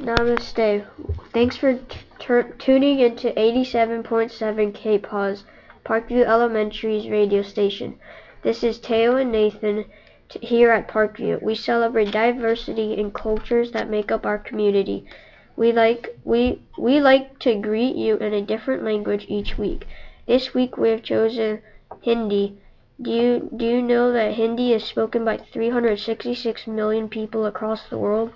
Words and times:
Namaste. 0.00 0.86
Thanks 1.34 1.58
for 1.58 1.78
tuning 2.58 3.00
into 3.00 3.32
87.7 3.32 4.72
KPAWZ, 4.72 5.42
Parkview 5.84 6.24
Elementary's 6.24 7.10
radio 7.10 7.42
station. 7.42 7.98
This 8.42 8.64
is 8.64 8.78
Teo 8.78 9.16
and 9.16 9.30
Nathan 9.30 9.84
here 10.40 10.70
at 10.70 10.88
Parkview. 10.88 11.42
We 11.42 11.54
celebrate 11.54 12.12
diversity 12.12 12.94
in 12.94 13.10
cultures 13.10 13.72
that 13.72 13.90
make 13.90 14.10
up 14.10 14.24
our 14.24 14.38
community. 14.38 15.04
We 15.54 15.70
like 15.70 16.18
we 16.24 16.62
we 16.78 16.98
like 16.98 17.38
to 17.40 17.56
greet 17.56 17.94
you 17.94 18.16
in 18.16 18.32
a 18.32 18.40
different 18.40 18.82
language 18.82 19.26
each 19.28 19.58
week. 19.58 19.86
This 20.26 20.54
week 20.54 20.78
we 20.78 20.88
have 20.88 21.02
chosen 21.02 21.60
Hindi. 22.00 22.56
Do 23.02 23.10
you 23.10 23.50
do 23.54 23.66
you 23.66 23.82
know 23.82 24.12
that 24.12 24.32
Hindi 24.32 24.72
is 24.72 24.82
spoken 24.82 25.26
by 25.26 25.36
366 25.36 26.66
million 26.66 27.10
people 27.10 27.44
across 27.44 27.86
the 27.90 27.98
world? 27.98 28.32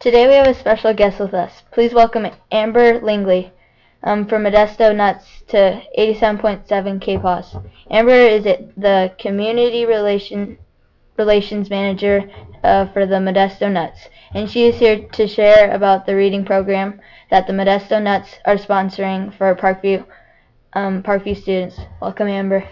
Today 0.00 0.26
we 0.26 0.32
have 0.32 0.46
a 0.46 0.58
special 0.58 0.94
guest 0.94 1.20
with 1.20 1.34
us. 1.34 1.62
Please 1.72 1.92
welcome 1.92 2.26
Amber 2.50 3.02
Lingley 3.02 3.52
um, 4.02 4.24
from 4.26 4.44
Modesto 4.44 4.96
Nuts 4.96 5.42
to 5.48 5.82
87.7 5.98 6.66
KPAWZ. 6.66 7.70
Amber 7.90 8.10
is 8.10 8.44
the 8.44 9.12
Community 9.18 9.84
Relation, 9.84 10.56
Relations 11.18 11.68
Manager 11.68 12.30
uh, 12.64 12.86
for 12.94 13.04
the 13.04 13.16
Modesto 13.16 13.70
Nuts, 13.70 14.08
and 14.32 14.50
she 14.50 14.64
is 14.64 14.76
here 14.76 15.06
to 15.06 15.28
share 15.28 15.70
about 15.70 16.06
the 16.06 16.16
reading 16.16 16.46
program 16.46 16.98
that 17.30 17.46
the 17.46 17.52
Modesto 17.52 18.02
Nuts 18.02 18.36
are 18.46 18.56
sponsoring 18.56 19.36
for 19.36 19.54
Parkview 19.54 20.06
um, 20.72 21.02
Parkview 21.02 21.36
students. 21.36 21.78
Welcome, 22.00 22.28
Amber. 22.28 22.66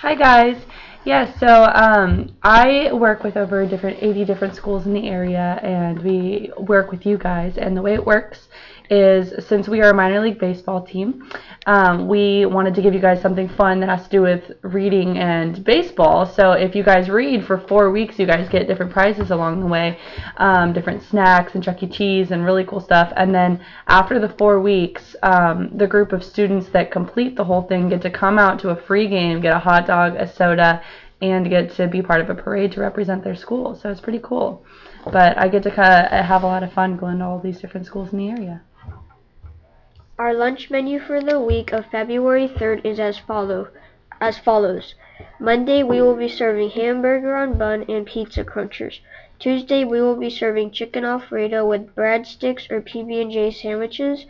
Hi, 0.00 0.14
guys. 0.14 0.58
Yes, 1.04 1.38
so 1.40 1.64
um, 1.74 2.36
I 2.42 2.92
work 2.92 3.22
with 3.24 3.36
over 3.38 3.66
different 3.66 4.02
80 4.02 4.24
different 4.26 4.54
schools 4.54 4.84
in 4.84 4.92
the 4.92 5.08
area, 5.08 5.58
and 5.62 5.98
we 6.02 6.52
work 6.58 6.90
with 6.90 7.06
you 7.06 7.16
guys. 7.16 7.56
And 7.56 7.74
the 7.74 7.80
way 7.80 7.94
it 7.94 8.04
works 8.04 8.48
is 8.90 9.32
since 9.46 9.68
we 9.68 9.80
are 9.80 9.90
a 9.90 9.94
minor 9.94 10.20
league 10.20 10.38
baseball 10.38 10.82
team, 10.82 11.30
um, 11.66 12.08
we 12.08 12.44
wanted 12.44 12.74
to 12.74 12.82
give 12.82 12.92
you 12.92 13.00
guys 13.00 13.22
something 13.22 13.48
fun 13.48 13.78
that 13.80 13.88
has 13.88 14.04
to 14.04 14.10
do 14.10 14.22
with 14.22 14.50
reading 14.62 15.16
and 15.18 15.64
baseball. 15.64 16.26
So 16.26 16.52
if 16.52 16.74
you 16.74 16.82
guys 16.82 17.08
read 17.08 17.46
for 17.46 17.58
four 17.58 17.90
weeks, 17.90 18.18
you 18.18 18.26
guys 18.26 18.48
get 18.48 18.66
different 18.66 18.92
prizes 18.92 19.30
along 19.30 19.60
the 19.60 19.66
way, 19.66 19.98
um, 20.38 20.72
different 20.72 21.02
snacks 21.04 21.54
and 21.54 21.62
Chuck 21.62 21.82
E. 21.82 21.88
Cheese 21.88 22.32
and 22.32 22.44
really 22.44 22.64
cool 22.64 22.80
stuff. 22.80 23.12
And 23.16 23.32
then 23.32 23.64
after 23.86 24.18
the 24.18 24.30
four 24.30 24.60
weeks, 24.60 25.14
um, 25.22 25.70
the 25.76 25.86
group 25.86 26.12
of 26.12 26.24
students 26.24 26.68
that 26.70 26.90
complete 26.90 27.36
the 27.36 27.44
whole 27.44 27.62
thing 27.62 27.88
get 27.88 28.02
to 28.02 28.10
come 28.10 28.38
out 28.38 28.58
to 28.60 28.70
a 28.70 28.76
free 28.76 29.08
game, 29.08 29.40
get 29.40 29.54
a 29.54 29.60
hot 29.60 29.86
dog, 29.86 30.16
a 30.16 30.26
soda, 30.26 30.82
and 31.22 31.48
get 31.48 31.70
to 31.76 31.86
be 31.86 32.02
part 32.02 32.20
of 32.20 32.30
a 32.30 32.34
parade 32.34 32.72
to 32.72 32.80
represent 32.80 33.22
their 33.22 33.36
school. 33.36 33.74
So 33.74 33.90
it's 33.90 34.00
pretty 34.00 34.20
cool. 34.22 34.64
But 35.04 35.38
I 35.38 35.48
get 35.48 35.62
to 35.62 35.70
kind 35.70 36.06
of 36.06 36.24
have 36.24 36.42
a 36.42 36.46
lot 36.46 36.62
of 36.62 36.72
fun 36.72 36.96
going 36.96 37.18
to 37.18 37.24
all 37.24 37.38
these 37.38 37.60
different 37.60 37.86
schools 37.86 38.12
in 38.12 38.18
the 38.18 38.28
area. 38.28 38.62
Our 40.20 40.34
lunch 40.34 40.68
menu 40.70 40.98
for 41.00 41.22
the 41.22 41.40
week 41.40 41.72
of 41.72 41.86
February 41.86 42.46
3rd 42.46 42.84
is 42.84 43.00
as 43.00 43.16
follow 43.16 43.68
as 44.20 44.36
follows. 44.36 44.94
Monday 45.38 45.82
we 45.82 46.02
will 46.02 46.14
be 46.14 46.28
serving 46.28 46.68
hamburger 46.72 47.34
on 47.34 47.56
bun 47.56 47.86
and 47.88 48.04
pizza 48.06 48.44
crunchers. 48.44 49.00
Tuesday 49.38 49.82
we 49.82 50.02
will 50.02 50.16
be 50.16 50.28
serving 50.28 50.72
chicken 50.72 51.06
alfredo 51.06 51.64
with 51.64 51.96
breadsticks 51.96 52.70
or 52.70 52.82
PB&J 52.82 53.50
sandwiches 53.50 54.26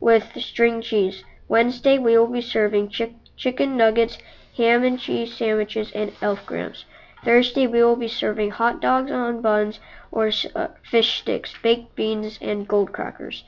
with 0.00 0.24
string 0.40 0.82
cheese. 0.82 1.22
Wednesday 1.46 1.98
we 1.98 2.18
will 2.18 2.26
be 2.26 2.40
serving 2.40 2.90
chi- 2.90 3.14
chicken 3.36 3.76
nuggets, 3.76 4.18
ham 4.56 4.82
and 4.82 4.98
cheese 4.98 5.36
sandwiches 5.36 5.92
and 5.92 6.10
elf 6.20 6.44
grams. 6.46 6.84
Thursday 7.24 7.68
we 7.68 7.80
will 7.80 7.94
be 7.94 8.08
serving 8.08 8.50
hot 8.50 8.80
dogs 8.80 9.12
on 9.12 9.40
buns 9.40 9.78
or 10.10 10.32
uh, 10.56 10.66
fish 10.82 11.20
sticks, 11.20 11.54
baked 11.62 11.94
beans 11.94 12.40
and 12.42 12.66
gold 12.66 12.92
crackers 12.92 13.44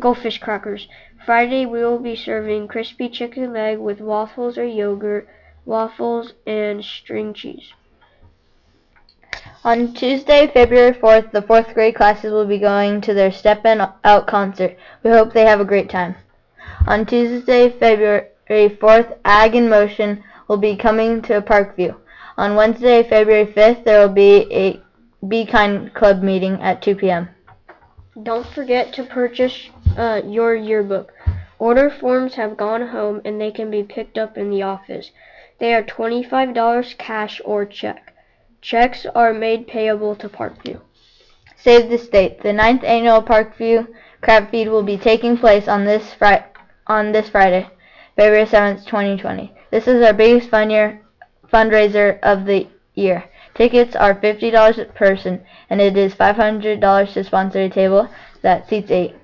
goldfish 0.00 0.38
crackers. 0.38 0.88
Friday 1.24 1.66
we 1.66 1.80
will 1.80 1.98
be 1.98 2.16
serving 2.16 2.68
crispy 2.68 3.08
chicken 3.08 3.52
leg 3.52 3.78
with 3.78 4.00
waffles 4.00 4.56
or 4.56 4.64
yogurt, 4.64 5.28
waffles, 5.64 6.32
and 6.46 6.84
string 6.84 7.34
cheese. 7.34 7.72
On 9.64 9.92
Tuesday, 9.92 10.46
February 10.46 10.92
4th, 10.92 11.32
the 11.32 11.42
fourth 11.42 11.74
grade 11.74 11.96
classes 11.96 12.32
will 12.32 12.46
be 12.46 12.58
going 12.58 13.00
to 13.00 13.12
their 13.12 13.32
Step 13.32 13.66
In 13.66 13.80
Out 14.04 14.26
concert. 14.28 14.76
We 15.02 15.10
hope 15.10 15.32
they 15.32 15.44
have 15.44 15.60
a 15.60 15.64
great 15.64 15.90
time. 15.90 16.14
On 16.86 17.04
Tuesday, 17.04 17.70
February 17.70 18.28
4th, 18.48 19.18
Ag 19.24 19.56
in 19.56 19.68
Motion 19.68 20.22
will 20.46 20.56
be 20.56 20.76
coming 20.76 21.20
to 21.22 21.42
Parkview. 21.42 21.96
On 22.38 22.54
Wednesday, 22.54 23.02
February 23.02 23.46
5th, 23.46 23.84
there 23.84 24.00
will 24.00 24.14
be 24.14 24.46
a 24.52 24.80
Be 25.26 25.44
Kind 25.44 25.92
Club 25.94 26.22
meeting 26.22 26.60
at 26.62 26.82
2 26.82 26.94
p.m. 26.94 27.28
Don't 28.22 28.46
forget 28.46 28.92
to 28.94 29.04
purchase 29.04 29.70
uh, 29.96 30.22
your 30.24 30.54
yearbook. 30.54 31.12
Order 31.58 31.88
forms 31.88 32.34
have 32.34 32.56
gone 32.56 32.88
home 32.88 33.22
and 33.24 33.40
they 33.40 33.50
can 33.50 33.70
be 33.70 33.82
picked 33.82 34.18
up 34.18 34.36
in 34.36 34.50
the 34.50 34.62
office. 34.62 35.10
They 35.58 35.74
are 35.74 35.82
$25 35.82 36.98
cash 36.98 37.40
or 37.44 37.64
check. 37.64 38.12
Checks 38.60 39.06
are 39.14 39.32
made 39.32 39.66
payable 39.66 40.14
to 40.16 40.28
Parkview. 40.28 40.80
Save 41.56 41.88
the 41.88 41.98
state. 41.98 42.42
The 42.42 42.52
ninth 42.52 42.84
annual 42.84 43.22
Parkview 43.22 43.88
Crab 44.20 44.50
Feed 44.50 44.68
will 44.68 44.82
be 44.82 44.98
taking 44.98 45.38
place 45.38 45.68
on 45.68 45.84
this 45.84 46.12
Friday, 46.14 46.44
on 46.86 47.12
this 47.12 47.28
Friday, 47.28 47.68
February 48.16 48.46
7th, 48.46 48.84
2020. 48.84 49.52
This 49.70 49.86
is 49.88 50.02
our 50.04 50.12
biggest 50.12 50.50
fun 50.50 50.70
year, 50.70 51.00
fundraiser 51.52 52.18
of 52.22 52.44
the 52.44 52.66
year. 52.94 53.24
Tickets 53.54 53.96
are 53.96 54.14
$50 54.14 54.76
per 54.76 54.84
person, 54.92 55.44
and 55.70 55.80
it 55.80 55.96
is 55.96 56.14
$500 56.14 57.12
to 57.12 57.24
sponsor 57.24 57.60
a 57.60 57.70
table 57.70 58.08
that 58.42 58.68
seats 58.68 58.90
eight. 58.90 59.14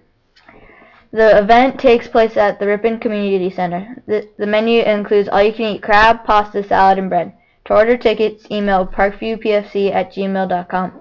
The 1.12 1.38
event 1.38 1.78
takes 1.78 2.08
place 2.08 2.38
at 2.38 2.58
the 2.58 2.66
Ripon 2.66 2.98
Community 2.98 3.50
Center. 3.50 4.02
The, 4.06 4.26
the 4.38 4.46
menu 4.46 4.82
includes 4.82 5.28
all-you-can-eat 5.28 5.82
crab, 5.82 6.24
pasta, 6.24 6.62
salad, 6.62 6.98
and 6.98 7.10
bread. 7.10 7.34
To 7.66 7.74
order 7.74 7.98
tickets, 7.98 8.50
email 8.50 8.86
parkviewpfc 8.86 9.92
at 9.92 10.14
gmail.com. 10.14 10.92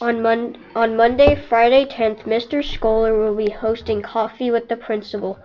On, 0.00 0.20
Mon- 0.20 0.56
on 0.74 0.96
Monday, 0.96 1.36
Friday 1.36 1.84
10th, 1.84 2.24
Mr. 2.24 2.64
Scholar 2.64 3.16
will 3.16 3.36
be 3.36 3.50
hosting 3.50 4.02
Coffee 4.02 4.50
with 4.50 4.68
the 4.68 4.76
Principal. 4.76 5.38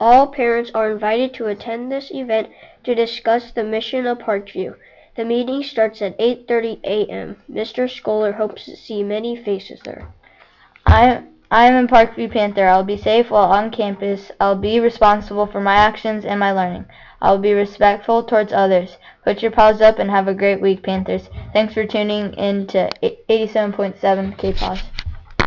All 0.00 0.26
parents 0.26 0.72
are 0.74 0.90
invited 0.90 1.32
to 1.34 1.46
attend 1.46 1.92
this 1.92 2.10
event 2.10 2.48
to 2.82 2.96
discuss 2.96 3.52
the 3.52 3.62
mission 3.62 4.08
of 4.08 4.18
Parkview. 4.18 4.74
The 5.14 5.24
meeting 5.24 5.62
starts 5.62 6.02
at 6.02 6.18
8:30 6.18 6.80
a.m. 6.82 7.36
Mr. 7.48 7.88
Scholar 7.88 8.32
hopes 8.32 8.64
to 8.64 8.76
see 8.76 9.04
many 9.04 9.36
faces 9.36 9.80
there. 9.84 10.08
I 10.84 11.22
I 11.52 11.66
am 11.66 11.84
a 11.84 11.86
Parkview 11.86 12.32
Panther. 12.32 12.66
I'll 12.66 12.82
be 12.82 12.96
safe 12.96 13.30
while 13.30 13.52
on 13.52 13.70
campus. 13.70 14.32
I'll 14.40 14.56
be 14.56 14.80
responsible 14.80 15.46
for 15.46 15.60
my 15.60 15.74
actions 15.74 16.24
and 16.24 16.40
my 16.40 16.50
learning. 16.50 16.86
I'll 17.20 17.36
be 17.36 17.52
respectful 17.52 18.22
towards 18.22 18.54
others. 18.54 18.96
Put 19.22 19.42
your 19.42 19.50
paws 19.50 19.82
up 19.82 19.98
and 19.98 20.10
have 20.10 20.28
a 20.28 20.34
great 20.34 20.62
week, 20.62 20.82
Panthers. 20.82 21.28
Thanks 21.52 21.74
for 21.74 21.84
tuning 21.84 22.32
in 22.32 22.66
to 22.68 22.88
87.7 23.28 24.34
KPAWZ. 24.38 24.91